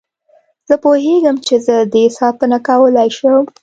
[0.67, 3.41] زه پوهېږم چې زه دې ساتنه کولای شم.